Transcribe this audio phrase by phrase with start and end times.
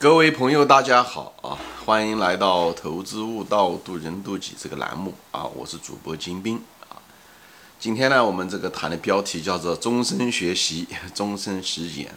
[0.00, 1.58] 各位朋友，大家好啊！
[1.84, 5.44] 欢迎来到《投资悟道，渡人渡己》这个栏目啊！
[5.44, 6.56] 我是主播金兵
[6.88, 6.96] 啊。
[7.78, 12.14] 今天呢，我们这个谈的标题叫做“终身学习，终身实践，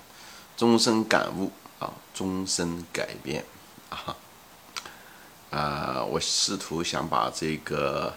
[0.55, 3.43] 终身感悟啊，终身改变”
[3.91, 4.15] 啊。
[5.51, 8.13] 啊，我试图想把这个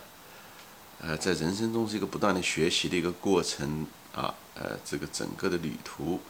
[1.00, 6.20] 呃，在人生中是一个不断的学习的一个过程啊，呃，这个整个的旅途，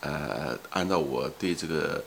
[0.00, 2.02] 呃，按照我对这个。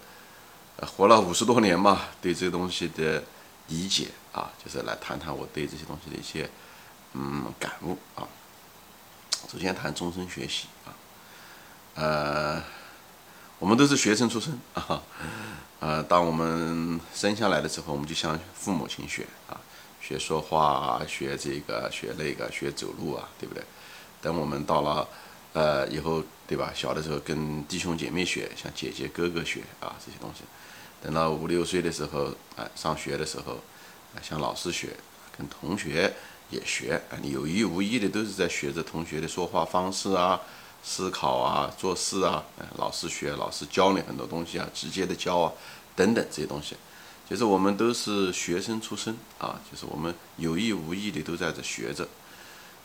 [0.85, 3.23] 活了五十多年嘛，对这个东西的
[3.67, 6.49] 理解啊，就是来谈谈我对这些东西的一些
[7.13, 8.27] 嗯感悟啊。
[9.51, 10.91] 首先谈终身学习啊，
[11.95, 12.61] 呃，
[13.59, 15.01] 我们都是学生出身啊，
[15.79, 19.57] 呃，当我们生下来的时候，我们就向父母亲学啊，
[20.01, 23.63] 学说话，学这个，学那个，学走路啊，对不对？
[24.21, 25.07] 等我们到了
[25.53, 26.71] 呃以后，对吧？
[26.73, 30.43] 小的时候跟弟兄姐妹学，像姐姐哥哥学啊，这些东西。
[31.03, 33.53] 等到五六岁的时候，啊，上学的时候，
[34.15, 34.95] 啊，向老师学，
[35.37, 36.15] 跟同学
[36.49, 40.39] 也学，啊，你有意无意的都是在学着同学的说话方式啊、
[40.81, 45.51] 思考啊、做事啊，啊，老师学，老师教你很多东西啊，直接的教啊，
[45.95, 46.75] 等等这些东西，
[47.29, 52.07] 就是我们都是学生出身啊，就是我们有意无意的都在这学着，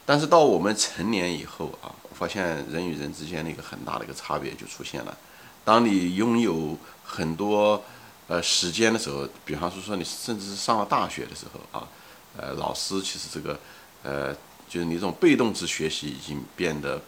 [0.05, 5.17] 但是到我们成年以后啊，发现人与人之间的一个很大的一个差别就出现了，
[5.65, 7.83] 当你拥有很多。
[8.29, 11.87] 呃，时间的时候，比方说说你甚至是上了大学的时候啊，
[12.39, 13.59] 呃，老师其实这个，
[14.05, 14.33] 呃，
[14.69, 17.03] 就是你这种被动式学习已经变得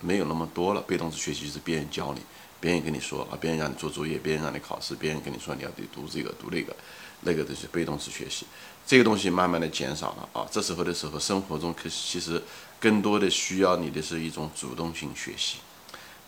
[0.00, 0.80] 没有那么多了。
[0.80, 2.20] 被动式学习是别人教你，
[2.60, 6.74] 别人跟你说啊，别人让你做作业，别人让你考试，别人跟你说你要得读这个读那个，
[7.22, 8.46] 那个都是被动式学习。
[8.86, 10.46] 这个东西慢慢的减少了啊。
[10.50, 12.42] 这时候的时候，生活中可其实
[12.80, 15.58] 更多的需要你的是一种主动性学习。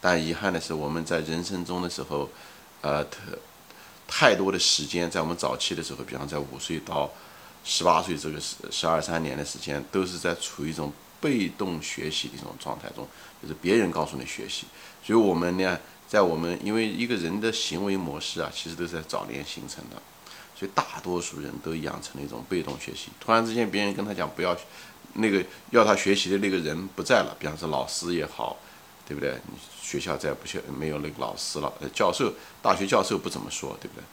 [0.00, 2.28] 但遗憾的是，我们在人生中的时候，
[2.80, 3.20] 呃，特。
[4.12, 7.08] 太多的时间在我们早期的时候，比方在五岁到
[7.62, 13.06] 十八岁这个十十二三年的时间，都是在处于一种被动学习的一种状态中，
[13.40, 14.66] 就是别人告诉你学习。
[15.04, 20.02] 所以，我们呢，在我们因为一个人的行为模式啊，其实都是在早年形成的，
[20.60, 23.08] 所以大多数人都养成了一种被动学习。
[23.18, 24.54] 突然之间，别人跟他讲不要
[25.14, 28.58] 那个要他学习的那个人不在了，比方说老师也好。
[29.10, 29.36] 对不对？
[29.82, 32.32] 学校再不学没有那个老师了，呃，教授，
[32.62, 34.04] 大学教授不怎么说，对不对？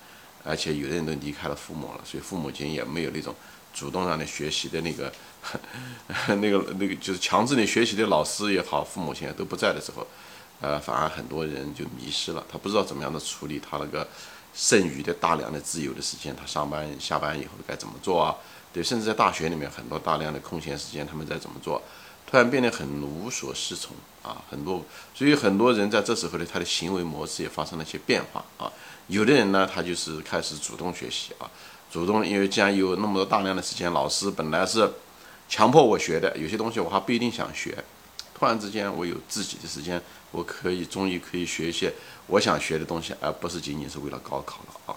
[0.43, 3.35] 而且有的人都离开了父母了，所以父母亲也没有那种
[3.75, 5.13] 主动让你学习的那个，
[6.41, 10.07] 那个那个就是强制你学习的老师也好，父母亲都不在的时候，
[10.61, 14.07] 呃，反而很多人就迷失了，他不知道怎么样的处理他那个
[14.57, 18.35] 剩余的大量的自由的时间，他上班下班以后该怎么做啊？
[18.73, 21.79] 对，甚至在大学里面很多大量的空闲时间，他们在怎么做？
[22.25, 28.69] 突然变得很无所适从啊，很多，所以很多人在这时候呢，他的行为模式也发生了一些变化啊。
[29.07, 31.47] 有的人呢，他就是开始主动学习啊，
[31.91, 34.91] 主动，因为既然有那么多大量的时间，老师本来是
[35.47, 37.83] 强迫我学的，有些东西我还不一定想学。
[38.37, 41.91] 突然之间，我有自己的时间，我可以终于可以学一些
[42.27, 44.95] 我想学的东西，而不是仅仅是为了高考了啊。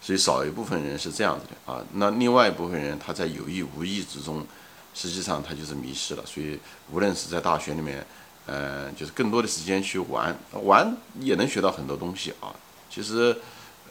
[0.00, 4.46] 所以少一部分人是这样子的啊，那另外一部分人他在有意无意之中。
[4.94, 6.58] 实际上他就是迷失了，所以
[6.90, 8.04] 无论是在大学里面，
[8.46, 12.52] 呃，就是更多的时间去玩，玩也能学到很多东西啊。
[12.90, 13.36] 其实，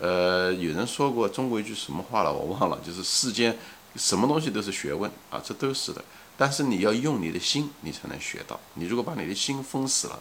[0.01, 3.57] 呃，有人说过中国一句什么话了，我忘了，就是世间
[3.95, 6.03] 什么东西都是学问啊，这都是的。
[6.37, 8.59] 但是你要用你的心，你才能学到。
[8.75, 10.19] 你如果把你的心封死了，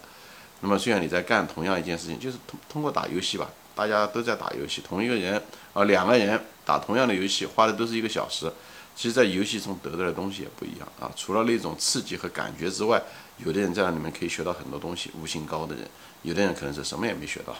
[0.60, 5.40] 那么虽然你在干同样一件事情，就是通通过打游戏吧，大家都在打游戏，同一个人
[5.74, 8.50] 啊，两个人打同样的游戏，花的都是一个小时。
[8.96, 11.12] 其实，在游戏中得到的东西也不一样啊。
[11.14, 12.98] 除了那种刺激和感觉之外，
[13.44, 15.10] 有的人在那里面可以学到很多东西。
[15.20, 15.86] 悟性高的人，
[16.22, 17.54] 有的人可能是什么也没学到，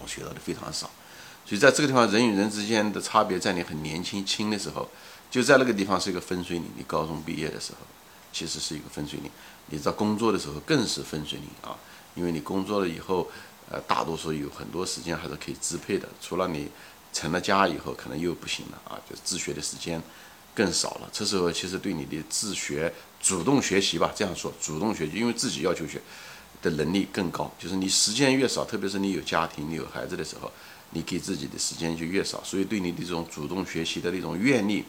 [0.00, 0.88] 我学到的非常少。
[1.44, 4.88] 所以，在这个地方，人与人之间的差别，在你很年轻轻的时候，
[5.30, 6.66] 就在那个地方是一个分水岭。
[6.76, 7.78] 你高中毕业的时候，
[8.32, 9.30] 其实是一个分水岭。
[9.66, 11.76] 你在工作的时候更是分水岭啊，
[12.14, 13.30] 因为你工作了以后，
[13.70, 16.68] 呃，大多数有很多时间还是可以支配的，除了你。
[17.10, 20.00] 成了家以后，可能又不行了啊，就是自学的时间
[20.54, 21.08] 更少了。
[21.10, 26.00] 这时候其实对你的自学、主动学习吧，这样说，主动学习，因为自己要求学
[26.60, 27.50] 的能力更高。
[27.58, 30.52] 就是你时间越少，特别是你有家庭、你有孩子的时候，
[30.90, 34.84] 你给自己的时间就越少，所以对你的这种主动学习的那种愿力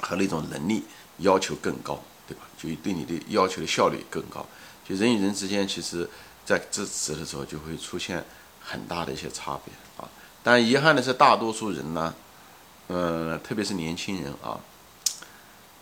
[0.00, 0.84] 和那种能力
[1.18, 2.42] 要求更高，对吧？
[2.58, 4.46] 就对你的要求的效率更高。
[4.84, 6.08] 就人与人之间，其实
[6.44, 8.24] 在这时的时候，就会出现
[8.60, 10.08] 很大的一些差别啊。
[10.42, 12.14] 但遗憾的是，大多数人呢，
[12.86, 14.60] 呃，特别是年轻人啊，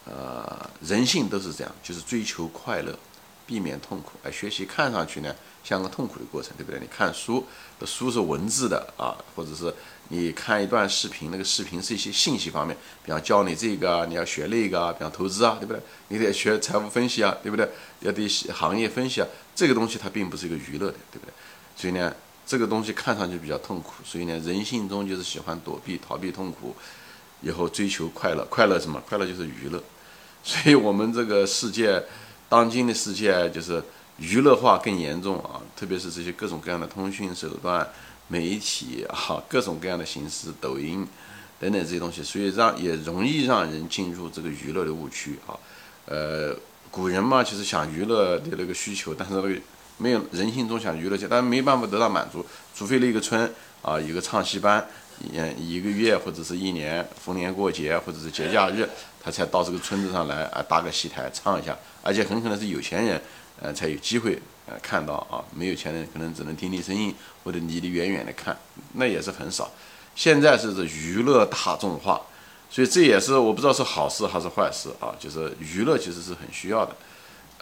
[0.06, 2.99] 呃，人性都是这样，就是追求快乐，
[3.46, 4.12] 避免痛苦。
[4.23, 6.81] 哎，学习看上去呢像个痛苦的过程，对不对？
[6.81, 7.46] 你看书，
[7.85, 9.73] 书是文字的啊，或者是
[10.08, 15.81] 你看一段视频，那个视频是一些信息方面，比方教你这个，你要学那个，比方投资啊，对不对？
[16.08, 17.69] 你得学财务分析啊，对不对？
[18.00, 21.32] 要对行业分析啊，这个东西它并不是一个娱乐的，对不对？
[21.76, 22.14] 所以呢，
[22.46, 26.75] 这个东西看上去比较痛苦，所以呢，人性中就是喜欢躲避、逃避痛苦。
[27.43, 28.99] 以后追求快乐，快乐什么？
[29.06, 29.82] 快乐就是娱乐。
[30.43, 32.02] 所以，我们这个世界，
[32.55, 33.83] 当今的世界就是
[34.19, 35.59] 娱乐化更严重啊！
[35.75, 37.85] 特别是这些各种各样的通讯手段、
[38.29, 41.05] 媒体啊，各种各样的形式，抖音
[41.59, 45.59] 等等这些东西，所以让也容易让人进入这个娱乐的误区啊。
[46.06, 46.56] 呃，
[46.93, 49.49] 古人嘛，其实想娱乐的那个需求，但是那个
[49.99, 53.53] 没有人性中想娱乐去，但是没办法得到满足，除非那个村
[53.83, 54.87] 啊，一个唱戏班。
[55.20, 58.88] 一一个月或者是一年，逢年过节或者是节假日，
[59.22, 63.20] 他才到这个村子上来啊，搭个戏台唱一下，而且很可能是有钱人，
[63.61, 68.56] 呃，才有机会呃看到啊，没有钱人可能只能听听声音或者离得远远的看，
[68.94, 69.70] 那也是很少。
[70.14, 72.20] 现在是这娱乐大众化，
[72.70, 76.96] 所以这也是我不知道是好事还是坏事啊，就是娱乐其实是很需要的，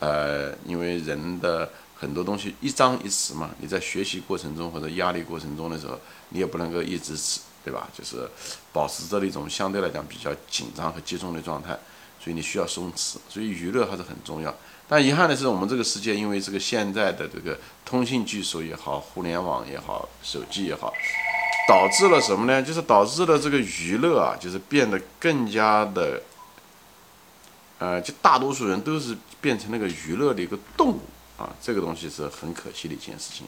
[0.00, 1.69] 呃，因为人的。
[2.02, 5.96] 很多东西一张一弛嘛，你在学习过程中或者压力过程中的时候，
[6.31, 7.88] 你也不能够一直持，对吧？
[7.96, 8.28] 就是
[8.72, 11.78] 保持着一种相对来讲比较紧张和集中的状态，
[12.19, 14.52] 所以你需要松弛，所以娱乐还是很重要。
[14.88, 20.93] 但遗憾的是，我们这个世界因为这个现在的这个通信技术也好，互联网也好，手机也好，
[21.69, 22.60] 导致了什么呢？
[22.60, 26.20] 就是导致了这个娱乐啊，就是变得更加的，
[27.78, 31.00] 呃，就大多数人都是变成那个娱乐的一个动物。
[31.37, 33.46] 啊，这个东西是很可惜的一件事情，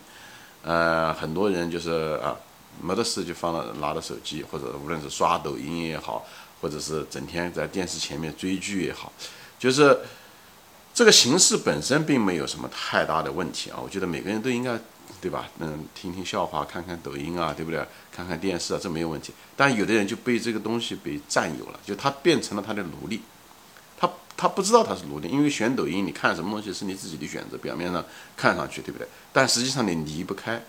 [0.63, 2.35] 呃，很多人就是啊，
[2.81, 6.27] 没得事就放了拿着手机，或者无论是刷抖音也好，
[6.61, 9.13] 或者是整天在电视前面追剧也好，
[9.59, 10.01] 就是
[10.93, 13.79] 这个形式本身并没有什么太大的问题啊。
[13.83, 14.79] 我觉得每个人都应该，
[15.21, 15.49] 对吧？
[15.59, 17.87] 嗯，听听笑话，看看抖音啊，对不对？
[18.11, 19.33] 看看电视啊，这没有问题。
[19.55, 23.21] 但有的人就被这个东西被占有了，就他变成了他的奴隶。
[24.45, 28.05] 他不知道他是奴隶，因为选抖音，你看什么东西是你自己的选择，表面上
[28.37, 29.09] 看上去对不对？
[29.33, 30.63] 但实际上你离不开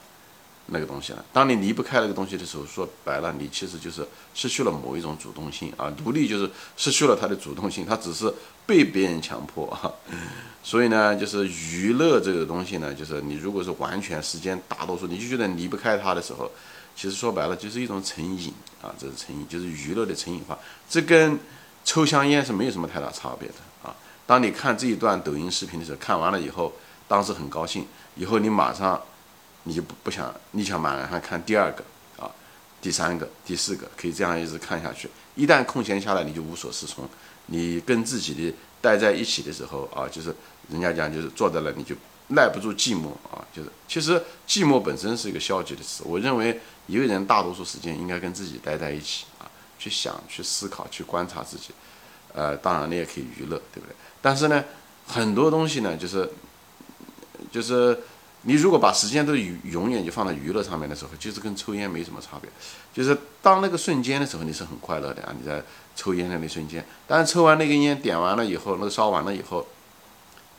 [0.68, 1.26] 那个东西了。
[1.34, 5.94] 当你离不开那个东西的时候，说白了，你其实就是失去了某一种主动性啊。
[6.06, 8.34] 奴隶就是失去了他的主动性，他只是
[8.66, 9.92] 被别人强迫啊。
[10.64, 16.50] 所以呢，就是娱乐这个东西呢，就是你如果是完全时间大多数你就觉得离不开它的时候，
[16.96, 20.58] 其实说白了就是一种成瘾啊，这是成瘾，就是娱乐的成瘾化。
[20.90, 21.38] 这跟
[21.96, 23.96] 抽香烟是没有什么太大差别的啊！
[24.28, 26.74] 当你看这一段抖音视频的时候，看完了以后，
[27.08, 29.02] 当时很高兴，以后你马上
[29.64, 31.82] 你就不不想，你想马上看第二个
[32.22, 32.30] 啊，
[32.82, 35.10] 第三个、第四个，可以这样一直看下去。
[35.36, 37.08] 一旦空闲下来，你就无所适从。
[37.46, 40.36] 你跟自己的待在一起的时候啊，就是
[40.70, 41.96] 人家讲就是坐在那，你就
[42.28, 43.40] 耐不住寂寞啊。
[43.54, 46.04] 就是其实寂寞本身是一个消极的词。
[46.06, 49.48] 我认为一个人大多数时间应该跟自己待在一起啊。
[49.78, 51.72] 去想、去思考、去观察自己，
[52.34, 53.96] 呃，当然你也可以娱乐，对不对？
[54.22, 54.64] 但是呢，
[55.08, 56.30] 很多东西呢，就是，
[57.52, 58.00] 就是
[58.42, 62.50] 你如果把时间都永远就放在娱乐上面的时候，其实跟抽烟没什么差别。
[62.94, 65.62] 就是当那个瞬间的时候，你是很快乐的啊，你在
[65.96, 66.86] 抽烟的那瞬间。
[67.08, 69.68] 但是抽完那根烟，点完了以后，那个烧完了以后，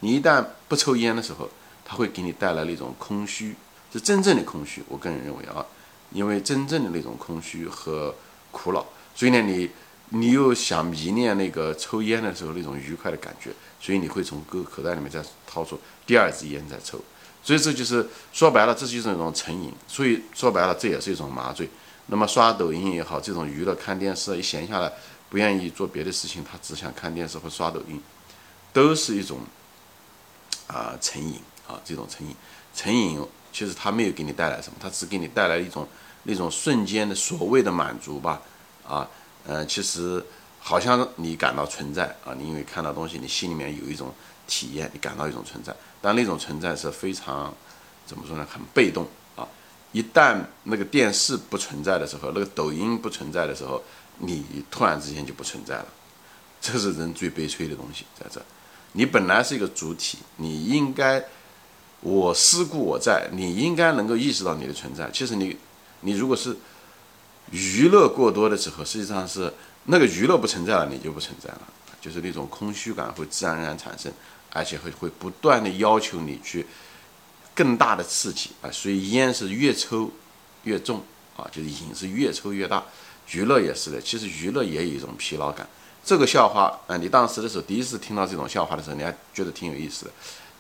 [0.01, 1.49] 你一旦不抽烟的时候，
[1.85, 3.57] 它会给你带来那种空虚，
[3.93, 4.83] 是真正的空虚。
[4.89, 5.65] 我个人认为啊，
[6.13, 8.15] 因为真正的那种空虚和
[8.51, 8.85] 苦恼。
[9.17, 9.69] 所以呢，你
[10.11, 17.01] 你又想迷恋那个抽烟的时候那种愉快的感觉，所以你会从口口袋里面再掏出第二支烟再抽，
[17.43, 19.73] 所以这就是说白了，这就是一种成瘾。
[19.89, 21.69] 所以说白了，这也是一种麻醉。
[22.07, 24.93] 那么刷抖音也好，这种娱乐看电视一闲下来
[25.29, 28.01] 不愿意做别的事情，他只想看电视或刷抖音，
[28.73, 29.41] 都是一种
[30.69, 32.37] 啊成瘾啊这种成瘾。
[32.75, 33.19] 成瘾
[33.53, 35.89] 其实它没有给你带来什么，它只给你带来一种
[36.25, 38.41] 那种瞬间的所谓的满足吧。
[38.89, 39.09] 啊，
[39.47, 40.25] 嗯，其实
[40.61, 44.13] 好像你感到存在啊，你因为看到东西，你心里面有一种
[44.47, 47.53] 体验，你感到一种存在，但那种存在是非常
[48.07, 48.47] 怎么说呢？
[48.51, 49.47] 很被动啊。
[49.93, 53.83] 一旦那个电视不存在的时候，那个抖音不存在的时候，
[54.19, 55.87] 你突然之间就不存在了。
[56.61, 58.41] 这是人最悲催的东西，在这。
[58.93, 61.23] 你本来是一个主体，你应该
[62.01, 65.11] 我思故我在，你应该能够意识到你的存在。
[65.13, 65.57] 其实你，
[66.01, 66.57] 你如果是。
[67.51, 69.53] 娱乐过多的时候，实际上是
[69.85, 71.61] 那个娱乐不存在了，你就不存在了，
[72.01, 74.13] 就是那种空虚感会自然而然产生，
[74.51, 76.67] 而且会会不断的要求你去
[77.55, 80.11] 更大的刺激啊，所以烟是越抽
[80.65, 81.03] 越重
[81.37, 82.83] 啊，就是瘾是越抽越大，
[83.31, 85.67] 娱乐也是的，其实娱乐也有一种疲劳感。
[86.05, 90.11] 这个笑话啊，你当时的时候第一次听到这种笑话的时候，你还觉得挺有意思的，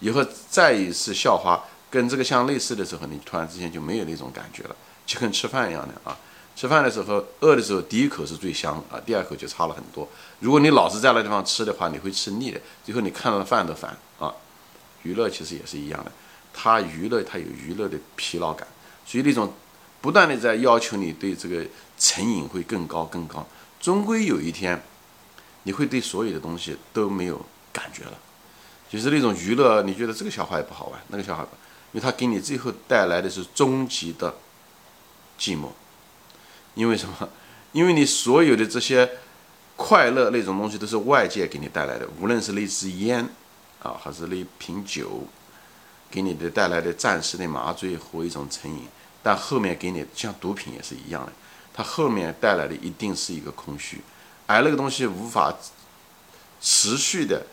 [0.00, 6.16] 以后再一次笑话跟这个相类似的时候，你突然之间就没有那种感觉了，就跟吃饭一样的啊。
[6.56, 10.08] 吃饭的时候饿的时候，第一口是最香啊，第二口就差了很多。
[10.40, 14.32] 如果你老是在那地方吃的话，你会吃腻的，最后你看到饭都烦啊。
[15.02, 16.10] 娱乐其实也是一样的，
[16.54, 18.66] 它娱乐它有娱乐的疲劳感，
[19.04, 19.52] 所以那种
[20.00, 21.64] 不断的在要求你对这个
[21.98, 23.46] 成瘾会更高更高，
[23.78, 24.82] 终归有一天
[25.64, 28.18] 你会对所有的东西都没有感觉了，
[28.88, 31.42] 就是那种娱乐，你觉得这个笑话也不好玩，那个笑话，
[31.92, 34.34] 因为它给你最后带来的是终极的
[35.38, 35.68] 寂寞。
[36.76, 37.28] 因为什么？
[37.72, 39.10] 因为你所有的这些
[39.76, 43.28] 快乐那种东西都是外界给你带来的，无论是那支烟
[43.82, 45.24] 啊，还是那瓶酒，
[46.10, 48.86] 给你的带来的暂时的麻醉和一种成瘾，
[49.22, 51.32] 但后面给你像毒品也是一样的，
[51.74, 54.00] 它后面带来的一定是一个空虚，
[54.46, 55.54] 而那个东西无法
[56.62, 57.44] 持续的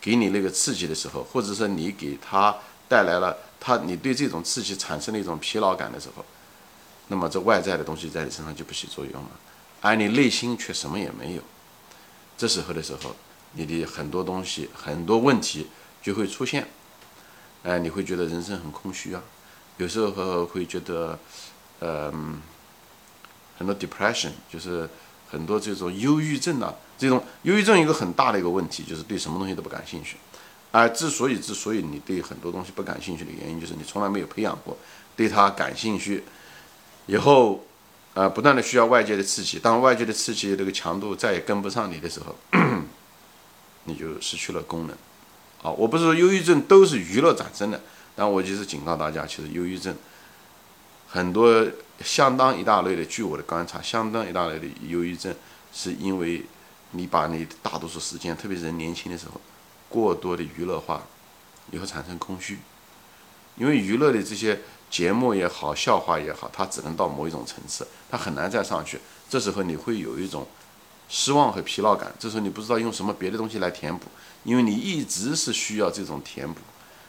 [0.00, 2.54] 给你那个刺激的时候，或者说你给它
[2.88, 6.24] 带来了它，你对这种刺激产生了一种疲劳感的时候。
[7.12, 9.30] 那么这外在的东西在你身上就不起作用了，
[9.82, 11.42] 而你内心却什么也没有。
[12.38, 13.14] 这时候的时候，
[13.52, 15.66] 你的很多东西、很多问题
[16.00, 16.66] 就会出现。
[17.64, 19.22] 哎，你会觉得人生很空虚啊，
[19.76, 21.18] 有时候会觉得，
[21.80, 22.10] 呃，
[23.58, 24.88] 很多 depression，就是
[25.30, 26.74] 很多这种忧郁症啊。
[26.96, 30.16] 这种忧郁症一个很大的一个问题就是对什么东西都不感兴趣。
[30.70, 34.78] 而之所以之所以你对很多东西不感兴趣的原因，就是你从来没有培养过
[35.14, 36.24] 对它感兴趣。
[37.06, 37.64] 以后，
[38.14, 42.36] 呃，不断的需要外界的刺激，当外界的刺激这个强度再也跟不上你的时候，
[43.84, 44.96] 你就失去了功能。
[45.62, 47.80] 啊，我不是说忧郁症都是娱乐产生的，
[48.14, 49.96] 但我就是警告大家，其实忧郁症
[51.08, 51.66] 很多
[52.04, 55.34] 相当一大类的，据我的观察，相当一大类的忧郁症
[55.72, 56.44] 是因为
[56.92, 59.40] 你把你大多数时间，特别是人年轻的时候，
[59.88, 61.02] 过多的娱乐化，
[61.72, 62.58] 以后产生空虚，
[63.56, 64.60] 因为娱乐的这些。
[64.92, 69.00] 节目也好，笑话也好，它只能到某一种层次，它很难再上去。
[69.28, 70.46] 这时候你会有一种
[71.08, 74.04] 失望和疲劳感，这时候你不知道用什么别的东西来填补，
[74.44, 76.60] 因为你一直是需要这种填补。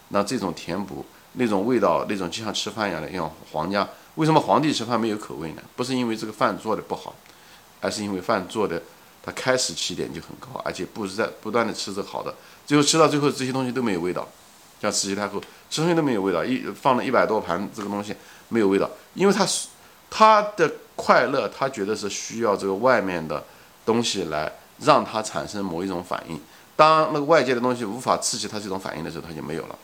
[0.09, 3.85] 那这种填补那种味道，那种就像吃饭一样的，像皇家
[4.15, 5.61] 为什么皇帝吃饭没有口味呢？
[5.75, 7.13] 不是因为这个饭做的不好，
[7.81, 8.81] 而是因为饭做的
[9.21, 12.33] 它开始起点就很高，而且不是在不断的吃着好的，
[12.65, 14.25] 最后吃到最后这些东西都没有味道。
[14.83, 18.13] 像慈禧太后吃东西都没有味道，一放了一百多盘这个东西
[18.49, 19.69] 没有味道，因为他是
[20.09, 23.41] 他的快乐，他觉得是需要这个外面的
[23.85, 26.37] 东西来让他产生某一种反应。
[26.75, 29.79] 当那个外界的东西无法刺激他这种反应的时候，他就没有了。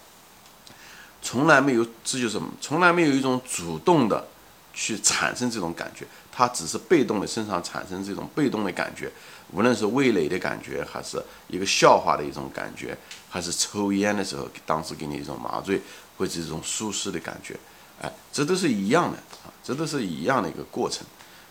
[1.22, 2.50] 从来没有，这就是什么？
[2.60, 4.28] 从来没有一种主动的
[4.74, 6.06] 去产生这种感觉，
[6.40, 9.12] 他只是被动的身上产生这种被动的感觉。
[9.52, 12.98] 无论是味蕾的感觉，还是一个笑话的一种感觉，
[13.30, 15.82] 还是抽烟的时候当时给你一种麻醉
[16.18, 17.58] 或者一种舒适的感觉，
[18.02, 21.06] 哎，这都是一样的啊，这都是一样的一个过程。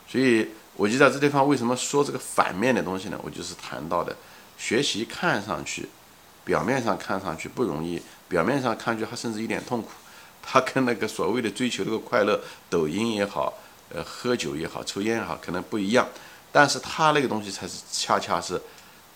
[0.09, 3.21] 所以，我就在这地方为什么说这个反面的东西呢？
[3.23, 4.17] 我就是谈到的，
[4.57, 5.87] 学习看上去，
[6.47, 9.91] 表面上看上去不容易，表面上看去还甚至有点痛苦。
[10.41, 12.41] 它跟那个所谓的追求这个快乐，
[12.71, 13.53] 抖音也好，
[13.95, 16.07] 呃，喝酒也好，抽烟也好，可能不一样。
[16.51, 18.61] 但是它那个东西才是恰恰是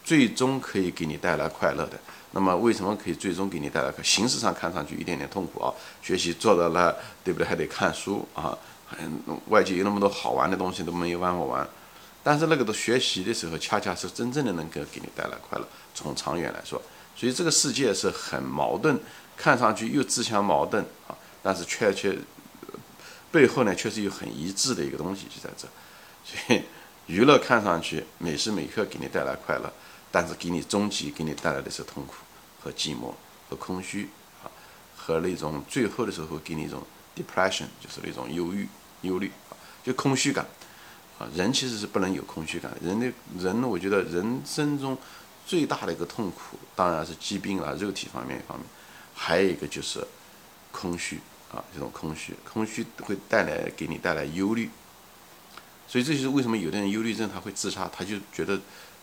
[0.04, 1.98] 最终可以给你带来快乐的。
[2.32, 3.92] 那么为什么可以最终给你带来？
[4.02, 7.46] 形式上看上去一点点痛苦啊，学习做到了，对不对？
[7.46, 8.56] 还得看书啊，
[8.98, 11.68] 嗯外界有那么多好玩的东西都没有办法玩。
[12.22, 15.68] 但是那个的学习的时候，恰恰是真正的能够给你带来快乐。
[15.94, 16.80] 从长远来说，
[17.14, 18.98] 所以这个世界是很矛盾，
[19.36, 22.16] 看上去又自相矛盾啊，但是确确
[23.32, 25.66] 背后呢，确实有很一致的一个东西就在这，
[26.24, 26.62] 所以。
[27.08, 29.70] 娱乐看上去每时每刻给你带来快乐，
[30.12, 32.14] 但是给你终极给你带来的是痛苦
[32.62, 33.12] 和寂寞
[33.50, 34.08] 和空虚
[34.44, 34.46] 啊，
[34.96, 36.80] 和那种最后的时候给你一种
[37.16, 38.68] depression，就是那种忧郁、
[39.00, 40.46] 忧虑啊，就空虚感
[41.18, 41.26] 啊。
[41.34, 44.96] 人其实是不能有空虚感，人的人，我觉得人生中
[45.44, 48.64] 最大的一个痛苦当然是疾病啊，肉体方面方面，
[49.12, 50.06] 还有一个就是
[50.70, 51.20] 空虚
[51.52, 54.71] 啊，这种空虚，空虚会带来给你带来忧虑。
[55.87, 58.59] 所以这就是为什么有的人忧虑症他会自杀，他就觉得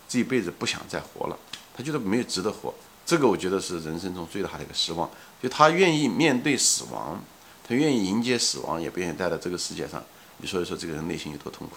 [0.08, 1.38] 这一辈子不想再活了，
[1.76, 2.74] 他觉得没有值得活。
[3.06, 5.10] 这个我觉得是人生中最大的一个失望。
[5.42, 7.24] 就他愿意面对死亡，
[7.68, 10.04] 他愿意迎接死亡，也不愿意待在这个世界上。
[10.38, 11.76] 你说一说这个人内心有多痛苦？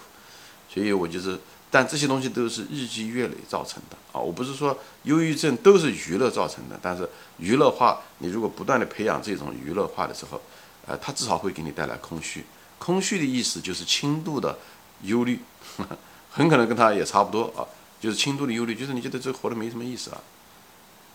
[0.69, 1.39] 所以我就是，
[1.69, 4.19] 但这些东西都是日积月累造成的啊！
[4.19, 10.41] 我不是说忧郁症都是娱乐造成的，但是娱乐化，你如果不断的培养这种娱乐化的时候，
[10.87, 12.45] 呃，它至少会给你带来空虚。
[12.79, 14.57] 空虚的意思就是轻度的。
[15.01, 15.37] 忧虑，
[16.31, 17.67] 很可能跟他也差不多啊，
[17.99, 20.23] 就是轻度的忧虑，就是你觉得这活的没什么意思了，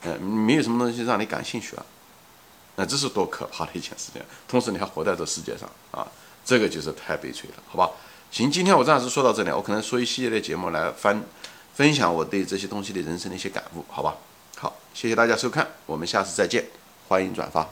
[0.02, 1.86] 呃，没有什么东西让你感兴趣了，
[2.76, 4.20] 那这是多可怕的一件事情。
[4.46, 6.06] 同时你还活在这世界上啊，
[6.44, 7.90] 这个就是太悲催了，好吧？
[8.30, 11.24] 行，今天我暂时说到这里，我可能说一系列的节目来分
[11.72, 14.14] 分享我对这些东西的人生的一些感悟，好吧？
[14.58, 16.66] 好，谢谢大家收看，我们下次再见，
[17.08, 17.66] 欢迎转发。